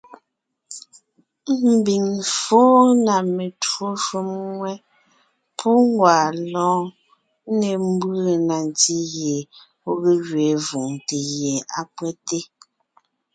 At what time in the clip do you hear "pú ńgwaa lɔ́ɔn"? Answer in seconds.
5.57-6.83